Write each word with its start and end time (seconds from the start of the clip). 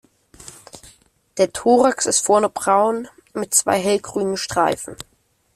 Der 1.37 1.53
Thorax 1.53 2.07
ist 2.07 2.25
vorne 2.25 2.49
braun 2.49 3.07
mit 3.35 3.53
zwei 3.53 3.77
hellgrünen 3.77 4.35
Streifen. 4.35 4.95